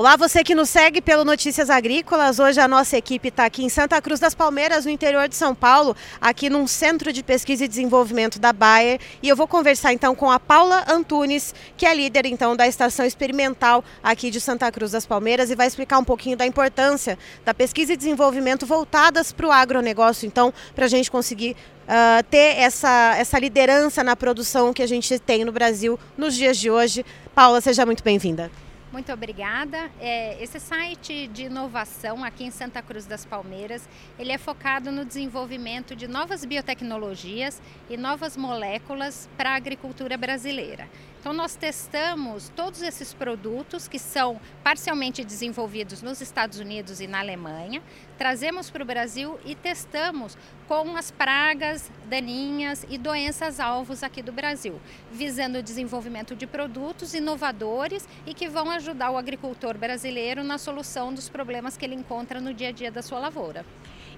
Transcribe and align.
Olá, 0.00 0.16
você 0.16 0.42
que 0.42 0.54
nos 0.54 0.70
segue 0.70 1.02
pelo 1.02 1.26
Notícias 1.26 1.68
Agrícolas. 1.68 2.38
Hoje 2.38 2.58
a 2.58 2.66
nossa 2.66 2.96
equipe 2.96 3.28
está 3.28 3.44
aqui 3.44 3.62
em 3.62 3.68
Santa 3.68 4.00
Cruz 4.00 4.18
das 4.18 4.34
Palmeiras, 4.34 4.86
no 4.86 4.90
interior 4.90 5.28
de 5.28 5.36
São 5.36 5.54
Paulo, 5.54 5.94
aqui 6.18 6.48
num 6.48 6.66
centro 6.66 7.12
de 7.12 7.22
pesquisa 7.22 7.66
e 7.66 7.68
desenvolvimento 7.68 8.38
da 8.38 8.50
Bayer. 8.50 8.98
E 9.22 9.28
eu 9.28 9.36
vou 9.36 9.46
conversar 9.46 9.92
então 9.92 10.14
com 10.14 10.30
a 10.30 10.40
Paula 10.40 10.86
Antunes, 10.88 11.54
que 11.76 11.84
é 11.84 11.94
líder 11.94 12.24
então 12.24 12.56
da 12.56 12.66
estação 12.66 13.04
experimental 13.04 13.84
aqui 14.02 14.30
de 14.30 14.40
Santa 14.40 14.72
Cruz 14.72 14.90
das 14.90 15.04
Palmeiras 15.04 15.50
e 15.50 15.54
vai 15.54 15.66
explicar 15.66 15.98
um 15.98 16.04
pouquinho 16.04 16.34
da 16.34 16.46
importância 16.46 17.18
da 17.44 17.52
pesquisa 17.52 17.92
e 17.92 17.96
desenvolvimento 17.98 18.64
voltadas 18.64 19.32
para 19.32 19.48
o 19.48 19.52
agronegócio, 19.52 20.26
então, 20.26 20.50
para 20.74 20.86
a 20.86 20.88
gente 20.88 21.10
conseguir 21.10 21.54
Uh, 21.90 22.22
ter 22.30 22.56
essa, 22.56 23.16
essa 23.18 23.36
liderança 23.36 24.04
na 24.04 24.14
produção 24.14 24.72
que 24.72 24.80
a 24.80 24.86
gente 24.86 25.18
tem 25.18 25.44
no 25.44 25.50
Brasil 25.50 25.98
nos 26.16 26.36
dias 26.36 26.56
de 26.56 26.70
hoje. 26.70 27.04
Paula, 27.34 27.60
seja 27.60 27.84
muito 27.84 28.04
bem-vinda. 28.04 28.48
Muito 28.92 29.12
obrigada. 29.12 29.88
É, 30.00 30.42
esse 30.42 30.58
site 30.58 31.28
de 31.28 31.44
inovação 31.44 32.24
aqui 32.24 32.42
em 32.42 32.50
Santa 32.50 32.82
Cruz 32.82 33.06
das 33.06 33.24
Palmeiras, 33.24 33.88
ele 34.18 34.32
é 34.32 34.38
focado 34.38 34.90
no 34.90 35.04
desenvolvimento 35.04 35.94
de 35.94 36.08
novas 36.08 36.44
biotecnologias 36.44 37.62
e 37.88 37.96
novas 37.96 38.36
moléculas 38.36 39.28
para 39.36 39.50
a 39.50 39.54
agricultura 39.54 40.16
brasileira. 40.16 40.88
Então 41.20 41.34
nós 41.34 41.54
testamos 41.54 42.50
todos 42.56 42.80
esses 42.80 43.12
produtos 43.12 43.86
que 43.86 43.98
são 43.98 44.40
parcialmente 44.64 45.22
desenvolvidos 45.22 46.00
nos 46.00 46.22
Estados 46.22 46.58
Unidos 46.58 46.98
e 46.98 47.06
na 47.06 47.18
Alemanha, 47.20 47.82
trazemos 48.16 48.70
para 48.70 48.82
o 48.82 48.86
Brasil 48.86 49.38
e 49.44 49.54
testamos 49.54 50.36
com 50.66 50.96
as 50.96 51.10
pragas 51.10 51.90
daninhas 52.08 52.86
e 52.88 52.96
doenças 52.96 53.60
alvos 53.60 54.02
aqui 54.02 54.22
do 54.22 54.32
Brasil, 54.32 54.80
visando 55.12 55.58
o 55.58 55.62
desenvolvimento 55.62 56.34
de 56.34 56.46
produtos 56.46 57.12
inovadores 57.12 58.08
e 58.24 58.32
que 58.32 58.48
vão 58.48 58.70
ajudar 58.80 59.10
o 59.10 59.16
agricultor 59.16 59.76
brasileiro 59.76 60.42
na 60.42 60.58
solução 60.58 61.12
dos 61.12 61.28
problemas 61.28 61.76
que 61.76 61.84
ele 61.84 61.94
encontra 61.94 62.40
no 62.40 62.52
dia 62.52 62.68
a 62.68 62.72
dia 62.72 62.90
da 62.90 63.02
sua 63.02 63.18
lavoura. 63.18 63.64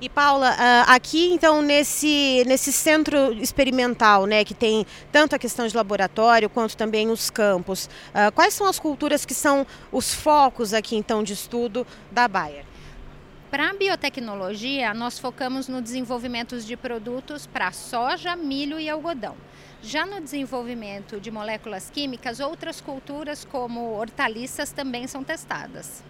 E 0.01 0.09
Paula, 0.09 0.57
ah, 0.59 0.95
aqui 0.95 1.33
então 1.33 1.63
nesse, 1.63 2.43
nesse 2.47 2.73
centro 2.73 3.33
experimental, 3.35 4.27
né, 4.27 4.45
que 4.45 4.55
tem 4.55 4.87
tanto 5.13 5.37
a 5.37 5.39
questão 5.39 5.67
de 5.67 5.77
laboratório 5.77 6.49
quanto 6.49 6.77
também 6.77 7.09
os 7.09 7.31
campos, 7.31 7.89
ah, 8.13 8.31
quais 8.31 8.55
são 8.55 8.67
as 8.67 8.79
culturas 8.79 9.25
que 9.25 9.35
são 9.35 9.67
os 9.93 10.15
focos 10.15 10.73
aqui 10.75 10.97
então 10.97 11.23
de 11.23 11.33
estudo 11.33 11.87
da 12.11 12.27
Bayer? 12.27 12.65
Para 13.51 13.71
a 13.71 13.75
biotecnologia, 13.75 14.95
nós 14.95 15.19
focamos 15.19 15.69
no 15.69 15.83
desenvolvimento 15.83 16.59
de 16.59 16.77
produtos 16.77 17.47
para 17.47 17.71
soja, 17.71 18.35
milho 18.35 18.81
e 18.81 18.89
algodão. 18.89 19.37
Já 19.83 20.07
no 20.07 20.21
desenvolvimento 20.21 21.21
de 21.21 21.31
moléculas 21.31 21.91
químicas, 21.91 22.39
outras 22.39 22.81
culturas 22.81 23.45
como 23.45 23.95
hortaliças 23.95 24.71
também 24.71 25.09
são 25.09 25.25
testadas. 25.25 26.05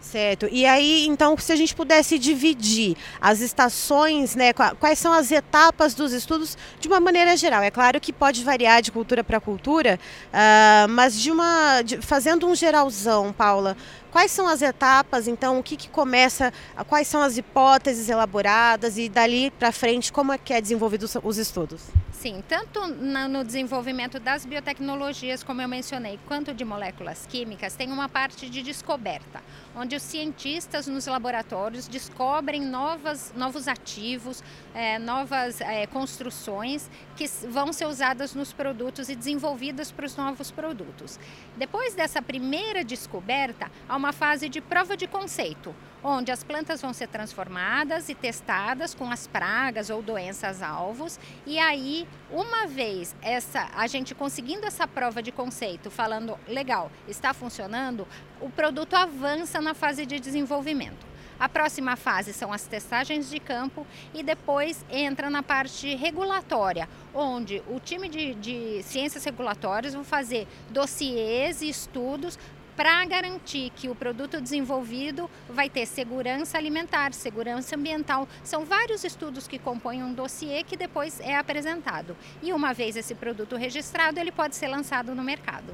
Certo. 0.00 0.46
E 0.52 0.64
aí, 0.64 1.04
então, 1.06 1.36
se 1.36 1.52
a 1.52 1.56
gente 1.56 1.74
pudesse 1.74 2.16
dividir 2.16 2.96
as 3.20 3.40
estações, 3.40 4.36
né, 4.36 4.52
quais 4.52 5.00
são 5.00 5.12
as 5.12 5.32
etapas 5.32 5.94
dos 5.94 6.12
estudos 6.12 6.56
de 6.78 6.86
uma 6.86 7.00
maneira 7.00 7.36
geral? 7.36 7.60
É 7.60 7.72
claro 7.72 8.00
que 8.00 8.12
pode 8.12 8.44
variar 8.44 8.80
de 8.80 8.92
cultura 8.92 9.24
para 9.24 9.40
cultura, 9.40 9.98
uh, 10.28 10.88
mas 10.90 11.20
de 11.20 11.32
uma, 11.32 11.82
de, 11.82 12.00
fazendo 12.00 12.46
um 12.46 12.54
geralzão, 12.54 13.32
Paula, 13.32 13.76
quais 14.12 14.30
são 14.30 14.46
as 14.46 14.62
etapas? 14.62 15.26
Então, 15.26 15.58
o 15.58 15.62
que, 15.62 15.76
que 15.76 15.88
começa? 15.88 16.52
Quais 16.86 17.08
são 17.08 17.20
as 17.20 17.36
hipóteses 17.36 18.08
elaboradas 18.08 18.96
e 18.96 19.08
dali 19.08 19.50
para 19.50 19.72
frente 19.72 20.12
como 20.12 20.32
é 20.32 20.38
que 20.38 20.52
é 20.52 20.60
desenvolvido 20.60 21.08
os 21.24 21.36
estudos? 21.36 21.82
Sim, 22.16 22.42
tanto 22.48 22.80
no 22.86 23.44
desenvolvimento 23.44 24.18
das 24.18 24.46
biotecnologias, 24.46 25.42
como 25.42 25.60
eu 25.60 25.68
mencionei, 25.68 26.18
quanto 26.26 26.54
de 26.54 26.64
moléculas 26.64 27.26
químicas, 27.26 27.76
tem 27.76 27.92
uma 27.92 28.08
parte 28.08 28.48
de 28.48 28.62
descoberta, 28.62 29.42
onde 29.76 29.94
os 29.94 30.02
cientistas 30.02 30.86
nos 30.86 31.06
laboratórios 31.06 31.86
descobrem 31.86 32.62
novas, 32.62 33.34
novos 33.36 33.68
ativos, 33.68 34.42
é, 34.74 34.98
novas 34.98 35.60
é, 35.60 35.86
construções 35.86 36.90
que 37.16 37.26
vão 37.48 37.70
ser 37.70 37.84
usadas 37.84 38.34
nos 38.34 38.50
produtos 38.50 39.10
e 39.10 39.14
desenvolvidas 39.14 39.92
para 39.92 40.06
os 40.06 40.16
novos 40.16 40.50
produtos. 40.50 41.20
Depois 41.54 41.94
dessa 41.94 42.22
primeira 42.22 42.82
descoberta, 42.82 43.70
há 43.86 43.94
uma 43.94 44.14
fase 44.14 44.48
de 44.48 44.62
prova 44.62 44.96
de 44.96 45.06
conceito, 45.06 45.74
onde 46.08 46.30
as 46.30 46.44
plantas 46.44 46.80
vão 46.80 46.92
ser 46.92 47.08
transformadas 47.08 48.08
e 48.08 48.14
testadas 48.14 48.94
com 48.94 49.10
as 49.10 49.26
pragas 49.26 49.90
ou 49.90 50.00
doenças 50.00 50.62
alvos, 50.62 51.18
e 51.44 51.58
aí, 51.58 52.06
uma 52.30 52.64
vez 52.68 53.16
essa 53.20 53.68
a 53.74 53.88
gente 53.88 54.14
conseguindo 54.14 54.64
essa 54.64 54.86
prova 54.86 55.20
de 55.20 55.32
conceito, 55.32 55.90
falando 55.90 56.38
legal, 56.46 56.92
está 57.08 57.34
funcionando, 57.34 58.06
o 58.40 58.48
produto 58.48 58.94
avança 58.94 59.60
na 59.60 59.74
fase 59.74 60.06
de 60.06 60.20
desenvolvimento. 60.20 61.16
A 61.38 61.50
próxima 61.50 61.96
fase 61.96 62.32
são 62.32 62.50
as 62.50 62.62
testagens 62.66 63.28
de 63.28 63.38
campo 63.38 63.86
e 64.14 64.22
depois 64.22 64.86
entra 64.88 65.28
na 65.28 65.42
parte 65.42 65.94
regulatória, 65.94 66.88
onde 67.12 67.62
o 67.68 67.78
time 67.78 68.08
de, 68.08 68.34
de 68.34 68.82
ciências 68.82 69.22
regulatórias 69.22 69.92
vão 69.92 70.02
fazer 70.02 70.48
dossiês 70.70 71.60
e 71.60 71.68
estudos 71.68 72.38
para 72.76 73.04
garantir 73.06 73.72
que 73.74 73.88
o 73.88 73.94
produto 73.94 74.40
desenvolvido 74.40 75.30
vai 75.48 75.70
ter 75.70 75.86
segurança 75.86 76.58
alimentar, 76.58 77.12
segurança 77.14 77.74
ambiental. 77.74 78.28
São 78.44 78.64
vários 78.64 79.02
estudos 79.02 79.48
que 79.48 79.58
compõem 79.58 80.02
um 80.02 80.12
dossiê 80.12 80.62
que 80.62 80.76
depois 80.76 81.18
é 81.20 81.34
apresentado. 81.36 82.16
E 82.42 82.52
uma 82.52 82.74
vez 82.74 82.96
esse 82.96 83.14
produto 83.14 83.56
registrado, 83.56 84.20
ele 84.20 84.30
pode 84.30 84.54
ser 84.54 84.68
lançado 84.68 85.14
no 85.14 85.24
mercado. 85.24 85.72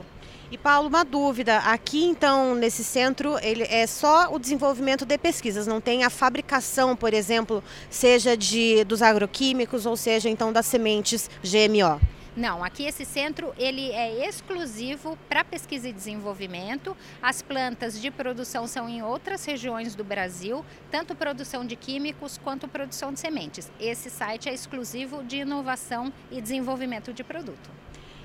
E 0.50 0.58
Paulo, 0.58 0.88
uma 0.88 1.04
dúvida. 1.04 1.58
Aqui 1.58 2.04
então 2.04 2.54
nesse 2.54 2.84
centro 2.84 3.38
ele 3.42 3.64
é 3.64 3.86
só 3.86 4.32
o 4.32 4.38
desenvolvimento 4.38 5.04
de 5.04 5.18
pesquisas, 5.18 5.66
não 5.66 5.80
tem 5.80 6.04
a 6.04 6.10
fabricação, 6.10 6.94
por 6.94 7.14
exemplo, 7.14 7.64
seja 7.90 8.36
de 8.36 8.84
dos 8.84 9.02
agroquímicos 9.02 9.86
ou 9.86 9.96
seja 9.96 10.28
então 10.28 10.52
das 10.52 10.66
sementes 10.66 11.30
GMO. 11.42 12.00
Não, 12.34 12.64
aqui 12.64 12.84
esse 12.84 13.04
centro 13.04 13.52
ele 13.58 13.90
é 13.92 14.26
exclusivo 14.26 15.18
para 15.28 15.44
pesquisa 15.44 15.88
e 15.88 15.92
desenvolvimento. 15.92 16.96
As 17.20 17.42
plantas 17.42 18.00
de 18.00 18.10
produção 18.10 18.66
são 18.66 18.88
em 18.88 19.02
outras 19.02 19.44
regiões 19.44 19.94
do 19.94 20.02
Brasil, 20.02 20.64
tanto 20.90 21.14
produção 21.14 21.66
de 21.66 21.76
químicos 21.76 22.38
quanto 22.42 22.66
produção 22.66 23.12
de 23.12 23.20
sementes. 23.20 23.70
Esse 23.78 24.08
site 24.08 24.48
é 24.48 24.54
exclusivo 24.54 25.22
de 25.22 25.38
inovação 25.38 26.10
e 26.30 26.40
desenvolvimento 26.40 27.12
de 27.12 27.22
produto. 27.22 27.70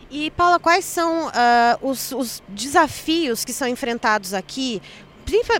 E 0.09 0.31
Paula, 0.31 0.57
quais 0.57 0.85
são 0.85 1.27
uh, 1.27 1.31
os, 1.81 2.13
os 2.13 2.41
desafios 2.47 3.43
que 3.43 3.51
são 3.51 3.67
enfrentados 3.67 4.33
aqui 4.33 4.81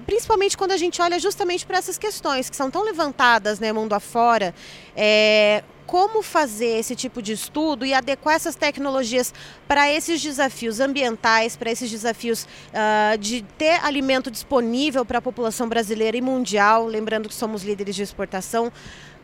principalmente 0.06 0.58
quando 0.58 0.72
a 0.72 0.78
gente 0.78 1.02
olha 1.02 1.20
justamente 1.20 1.66
para 1.66 1.78
essas 1.78 1.98
questões 1.98 2.50
que 2.50 2.56
são 2.56 2.72
tão 2.72 2.84
levantadas, 2.84 3.60
né, 3.60 3.74
mundo 3.74 3.92
afora, 3.92 4.56
é, 4.96 5.62
como 5.88 6.22
fazer 6.22 6.78
esse 6.80 6.96
tipo 6.96 7.22
de 7.22 7.32
estudo 7.32 7.86
e 7.86 7.94
adequar 7.94 8.36
essas 8.36 8.56
tecnologias 8.56 9.34
para 9.68 9.92
esses 9.92 10.22
desafios 10.22 10.82
ambientais, 10.82 11.56
para 11.56 11.72
esses 11.72 11.90
desafios 11.90 12.44
uh, 12.44 13.18
de 13.18 13.42
ter 13.58 13.84
alimento 13.84 14.30
disponível 14.30 15.06
para 15.06 15.20
a 15.20 15.22
população 15.22 15.68
brasileira 15.68 16.18
e 16.18 16.22
mundial, 16.22 16.86
lembrando 16.86 17.30
que 17.30 17.36
somos 17.36 17.64
líderes 17.64 17.96
de 17.96 18.04
exportação. 18.04 18.72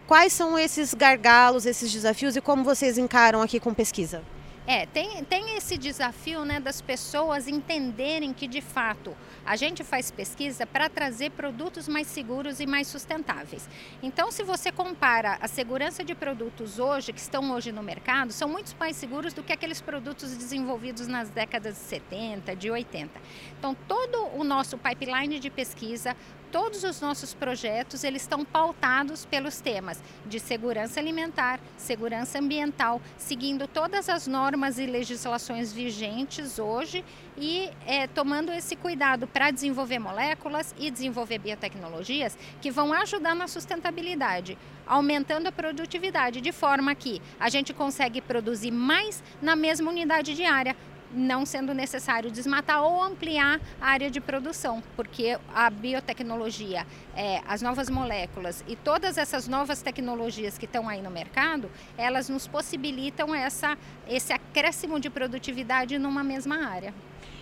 Quais 0.07 0.31
são 0.31 0.57
esses 0.57 0.93
gargalos, 0.93 1.65
esses 1.65 1.91
desafios 1.91 2.35
e 2.37 2.41
como 2.41 2.63
vocês 2.63 2.97
encaram 2.97 3.41
aqui 3.41 3.59
com 3.59 3.73
pesquisa? 3.73 4.23
É, 4.65 4.85
tem, 4.85 5.21
tem 5.25 5.57
esse 5.57 5.77
desafio 5.77 6.45
né, 6.45 6.57
das 6.57 6.79
pessoas 6.79 7.49
entenderem 7.49 8.31
que, 8.31 8.47
de 8.47 8.61
fato, 8.61 9.15
a 9.45 9.57
gente 9.57 9.83
faz 9.83 10.09
pesquisa 10.09 10.65
para 10.65 10.89
trazer 10.89 11.31
produtos 11.31 11.85
mais 11.89 12.07
seguros 12.07 12.61
e 12.61 12.65
mais 12.65 12.87
sustentáveis. 12.87 13.67
Então, 14.01 14.31
se 14.31 14.41
você 14.41 14.71
compara 14.71 15.37
a 15.41 15.49
segurança 15.49 16.01
de 16.01 16.15
produtos 16.15 16.79
hoje, 16.79 17.11
que 17.11 17.19
estão 17.19 17.51
hoje 17.51 17.73
no 17.73 17.83
mercado, 17.83 18.31
são 18.31 18.47
muito 18.47 18.73
mais 18.79 18.95
seguros 18.95 19.33
do 19.33 19.43
que 19.43 19.51
aqueles 19.51 19.81
produtos 19.81 20.35
desenvolvidos 20.37 21.07
nas 21.07 21.29
décadas 21.29 21.73
de 21.75 21.81
70, 21.81 22.55
de 22.55 22.71
80. 22.71 23.19
Então, 23.59 23.75
todo 23.85 24.29
o 24.33 24.45
nosso 24.45 24.77
pipeline 24.77 25.41
de 25.41 25.49
pesquisa, 25.49 26.15
todos 26.53 26.83
os 26.83 27.01
nossos 27.01 27.33
projetos, 27.33 28.03
eles 28.03 28.21
estão 28.21 28.45
pautados 28.45 29.25
pelos 29.25 29.59
temas 29.59 29.99
de 30.23 30.39
segurança 30.39 30.99
alimentar, 30.99 31.59
segurança 31.75 32.37
ambiental, 32.37 33.01
seguindo 33.17 33.67
todas 33.67 34.07
as 34.07 34.27
normas 34.27 34.77
e 34.77 34.85
legislações 34.85 35.73
vigentes 35.73 36.59
hoje 36.59 37.03
e 37.35 37.71
é, 37.87 38.05
tomando 38.05 38.51
esse 38.51 38.75
cuidado 38.75 39.25
para 39.25 39.49
desenvolver 39.49 39.97
moléculas 39.97 40.75
e 40.77 40.91
desenvolver 40.91 41.39
biotecnologias 41.39 42.37
que 42.61 42.69
vão 42.69 42.93
ajudar 42.93 43.33
na 43.33 43.47
sustentabilidade, 43.47 44.55
aumentando 44.85 45.47
a 45.47 45.51
produtividade, 45.51 46.39
de 46.39 46.51
forma 46.51 46.93
que 46.93 47.19
a 47.39 47.49
gente 47.49 47.73
consegue 47.73 48.21
produzir 48.21 48.69
mais 48.69 49.23
na 49.41 49.55
mesma 49.55 49.89
unidade 49.89 50.35
diária, 50.35 50.75
não 51.13 51.45
sendo 51.45 51.73
necessário 51.73 52.31
desmatar 52.31 52.83
ou 52.83 53.01
ampliar 53.01 53.59
a 53.79 53.87
área 53.87 54.09
de 54.09 54.19
produção, 54.19 54.83
porque 54.95 55.37
a 55.53 55.69
biotecnologia, 55.69 56.85
é, 57.15 57.41
as 57.47 57.61
novas 57.61 57.89
moléculas 57.89 58.63
e 58.67 58.75
todas 58.75 59.17
essas 59.17 59.47
novas 59.47 59.81
tecnologias 59.81 60.57
que 60.57 60.65
estão 60.65 60.89
aí 60.89 61.01
no 61.01 61.11
mercado, 61.11 61.69
elas 61.97 62.29
nos 62.29 62.47
possibilitam 62.47 63.33
essa, 63.33 63.77
esse 64.07 64.33
acréscimo 64.33 64.99
de 64.99 65.09
produtividade 65.09 65.97
numa 65.97 66.23
mesma 66.23 66.67
área. 66.67 66.93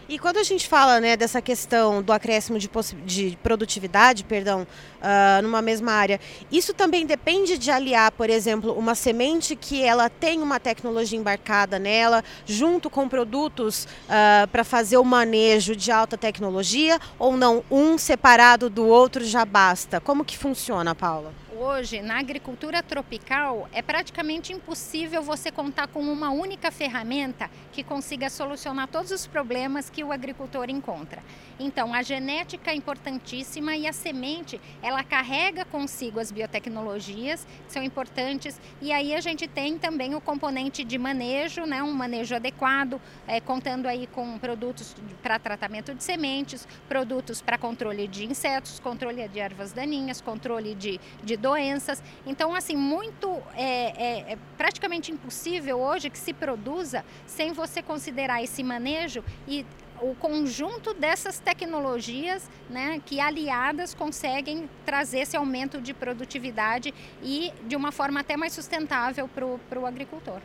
E 0.10 0.20
quando 0.20 0.38
a 0.38 0.44
gente 0.44 0.68
fala 0.68 1.00
né, 1.00 1.16
dessa 1.16 1.42
questão 1.42 2.02
do 2.02 2.12
acréscimo 2.12 2.60
de, 2.60 2.70
de 3.06 3.38
produtividade, 3.42 4.24
perdão, 4.24 4.68
uh, 5.02 5.42
numa 5.42 5.62
mesma 5.62 5.94
área, 5.94 6.20
isso 6.52 6.74
também 6.74 7.06
depende 7.06 7.58
de 7.58 7.72
aliar, 7.72 8.12
por 8.12 8.30
exemplo, 8.30 8.74
uma 8.74 8.94
semente 8.94 9.56
que 9.56 9.82
ela 9.82 10.10
tem 10.10 10.42
uma 10.42 10.60
tecnologia 10.60 11.18
embarcada 11.18 11.80
nela, 11.80 12.24
junto 12.46 12.90
com 12.90 13.08
produtos 13.08 13.86
uh, 13.86 14.48
para 14.48 14.64
fazer 14.64 14.98
o 14.98 15.04
manejo 15.04 15.76
de 15.76 15.92
alta 15.92 16.18
tecnologia, 16.18 17.00
ou 17.18 17.38
não, 17.38 17.64
um 17.72 17.98
separado 17.98 18.70
do 18.70 18.86
outro 18.86 19.24
já 19.24 19.46
basta? 19.46 20.02
Como 20.02 20.26
que 20.26 20.38
funciona, 20.38 20.94
Paula? 20.94 21.34
Hoje, 21.58 22.02
na 22.02 22.20
agricultura 22.20 22.82
tropical, 22.82 23.68
é 23.74 23.82
praticamente 23.82 24.54
impossível 24.54 25.22
você 25.22 25.52
contar 25.52 25.88
com 25.88 26.02
uma 26.02 26.30
única 26.30 26.72
ferramenta 26.72 27.50
que 27.72 27.84
consiga 27.84 28.30
solucionar 28.30 28.88
todos 28.88 29.12
os 29.12 29.28
problemas 29.28 29.90
que 29.90 30.04
o 30.04 30.12
agricultor 30.12 30.70
encontra. 30.70 31.22
Então, 31.60 31.94
a 31.94 32.02
genética 32.02 32.72
é 32.72 32.76
importantíssima 32.76 33.76
e 33.76 33.88
a 33.88 33.94
semente, 33.94 34.60
ela 34.82 35.04
carrega 35.04 35.66
consigo 35.66 36.20
as 36.20 36.32
biotecnologias, 36.32 37.46
que 37.68 37.74
são 37.74 37.84
importantes, 37.84 38.60
e 38.82 38.92
aí 38.92 39.14
a 39.14 39.22
gente 39.22 39.48
tem 39.48 39.78
também 39.78 40.16
o 40.16 40.22
componente 40.22 40.84
de 40.84 40.98
manejo, 40.98 41.66
né, 41.66 41.84
um 41.84 41.94
manejo 41.94 42.36
adequado, 42.36 43.00
é, 43.28 43.40
contando 43.40 43.88
aí 43.88 44.08
com 44.08 44.38
produtos 44.40 44.96
para 45.22 45.38
tratamento 45.38 45.94
de 45.94 46.04
sementes, 46.04 46.68
produtos 46.88 47.42
para 47.42 47.58
controle 47.58 48.08
de 48.08 48.26
insetos, 48.26 48.80
controle 48.80 49.28
de 49.28 49.40
ervas 49.40 49.72
daninhas, 49.72 50.22
controle 50.22 50.74
de, 50.76 51.00
de 51.24 51.38
doenças. 51.52 52.02
Então, 52.26 52.56
assim, 52.56 52.76
muito 52.76 53.42
é, 53.56 54.30
é, 54.30 54.34
é 54.34 54.38
praticamente 54.58 55.12
impossível 55.12 55.80
hoje 55.80 56.10
que 56.10 56.18
se 56.18 56.34
produza 56.34 57.04
sem 57.26 57.52
você 57.52 57.82
considerar 57.82 58.42
esse 58.42 58.64
manejo 58.64 59.24
e 59.48 59.66
o 60.02 60.16
conjunto 60.16 60.96
dessas 60.96 61.40
tecnologias 61.40 62.50
né, 62.70 63.00
que 63.06 63.20
aliadas 63.20 63.94
conseguem 63.94 64.68
trazer 64.84 65.20
esse 65.20 65.38
aumento 65.38 65.80
de 65.80 65.94
produtividade 65.94 66.92
e 67.22 67.54
de 67.68 67.76
uma 67.76 67.92
forma 67.92 68.22
até 68.22 68.36
mais 68.36 68.54
sustentável 68.54 69.28
para 69.70 69.80
o 69.80 69.86
agricultor. 69.86 70.42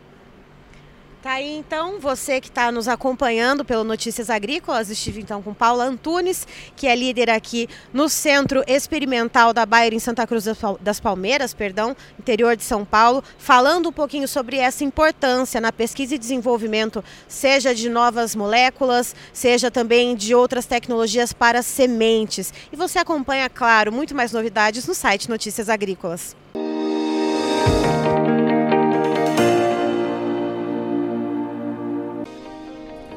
Tá 1.26 1.32
aí 1.32 1.56
então, 1.56 1.98
você 1.98 2.40
que 2.40 2.46
está 2.46 2.70
nos 2.70 2.86
acompanhando 2.86 3.64
pelo 3.64 3.82
Notícias 3.82 4.30
Agrícolas, 4.30 4.90
estive 4.90 5.20
então 5.20 5.42
com 5.42 5.52
Paula 5.52 5.82
Antunes, 5.82 6.46
que 6.76 6.86
é 6.86 6.94
líder 6.94 7.28
aqui 7.30 7.68
no 7.92 8.08
Centro 8.08 8.62
Experimental 8.64 9.52
da 9.52 9.66
Bayer 9.66 9.92
em 9.92 9.98
Santa 9.98 10.24
Cruz 10.24 10.44
das 10.80 11.00
Palmeiras, 11.00 11.52
perdão, 11.52 11.96
interior 12.16 12.54
de 12.54 12.62
São 12.62 12.84
Paulo, 12.84 13.24
falando 13.38 13.88
um 13.88 13.92
pouquinho 13.92 14.28
sobre 14.28 14.58
essa 14.58 14.84
importância 14.84 15.60
na 15.60 15.72
pesquisa 15.72 16.14
e 16.14 16.18
desenvolvimento, 16.18 17.02
seja 17.26 17.74
de 17.74 17.90
novas 17.90 18.36
moléculas, 18.36 19.12
seja 19.32 19.68
também 19.68 20.14
de 20.14 20.32
outras 20.32 20.64
tecnologias 20.64 21.32
para 21.32 21.60
sementes. 21.60 22.54
E 22.72 22.76
você 22.76 23.00
acompanha, 23.00 23.50
claro, 23.50 23.92
muito 23.92 24.14
mais 24.14 24.30
novidades 24.30 24.86
no 24.86 24.94
site 24.94 25.28
Notícias 25.28 25.68
Agrícolas. 25.68 26.36